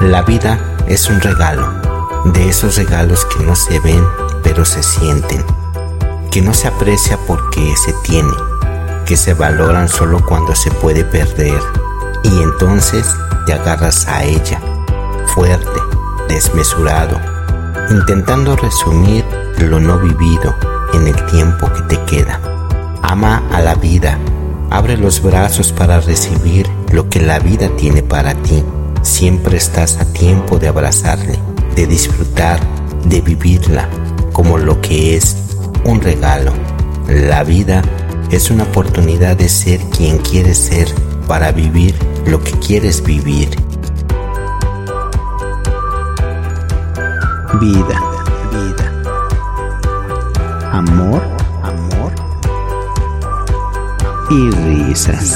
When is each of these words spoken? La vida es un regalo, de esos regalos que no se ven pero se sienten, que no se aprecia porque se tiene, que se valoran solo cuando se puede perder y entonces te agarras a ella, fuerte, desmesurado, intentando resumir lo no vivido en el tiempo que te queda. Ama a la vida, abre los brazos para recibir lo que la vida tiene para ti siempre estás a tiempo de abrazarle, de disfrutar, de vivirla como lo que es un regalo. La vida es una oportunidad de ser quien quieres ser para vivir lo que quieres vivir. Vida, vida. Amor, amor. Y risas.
La 0.00 0.22
vida 0.22 0.76
es 0.86 1.10
un 1.10 1.20
regalo, 1.20 1.72
de 2.26 2.48
esos 2.48 2.76
regalos 2.76 3.24
que 3.24 3.44
no 3.44 3.56
se 3.56 3.80
ven 3.80 4.06
pero 4.44 4.64
se 4.64 4.80
sienten, 4.80 5.44
que 6.30 6.40
no 6.40 6.54
se 6.54 6.68
aprecia 6.68 7.18
porque 7.26 7.74
se 7.76 7.92
tiene, 8.04 8.32
que 9.04 9.16
se 9.16 9.34
valoran 9.34 9.88
solo 9.88 10.24
cuando 10.24 10.54
se 10.54 10.70
puede 10.70 11.04
perder 11.04 11.60
y 12.22 12.42
entonces 12.42 13.12
te 13.44 13.52
agarras 13.52 14.06
a 14.06 14.22
ella, 14.22 14.60
fuerte, 15.34 15.80
desmesurado, 16.28 17.20
intentando 17.90 18.54
resumir 18.54 19.24
lo 19.58 19.80
no 19.80 19.98
vivido 19.98 20.54
en 20.94 21.08
el 21.08 21.26
tiempo 21.26 21.72
que 21.72 21.82
te 21.82 22.04
queda. 22.04 22.40
Ama 23.02 23.42
a 23.52 23.60
la 23.60 23.74
vida, 23.74 24.16
abre 24.70 24.96
los 24.96 25.20
brazos 25.20 25.72
para 25.72 26.00
recibir 26.00 26.70
lo 26.92 27.08
que 27.08 27.20
la 27.20 27.40
vida 27.40 27.68
tiene 27.76 28.04
para 28.04 28.34
ti 28.34 28.64
siempre 29.08 29.56
estás 29.56 29.96
a 29.96 30.04
tiempo 30.12 30.58
de 30.58 30.68
abrazarle, 30.68 31.38
de 31.74 31.86
disfrutar, 31.86 32.60
de 33.06 33.22
vivirla 33.22 33.88
como 34.32 34.58
lo 34.58 34.80
que 34.80 35.16
es 35.16 35.36
un 35.84 36.00
regalo. 36.00 36.52
La 37.08 37.42
vida 37.42 37.82
es 38.30 38.50
una 38.50 38.64
oportunidad 38.64 39.36
de 39.36 39.48
ser 39.48 39.80
quien 39.96 40.18
quieres 40.18 40.58
ser 40.58 40.88
para 41.26 41.52
vivir 41.52 41.94
lo 42.26 42.44
que 42.44 42.52
quieres 42.52 43.02
vivir. 43.02 43.48
Vida, 47.60 48.00
vida. 48.52 49.02
Amor, 50.70 51.22
amor. 51.62 52.12
Y 54.30 54.50
risas. 54.50 55.34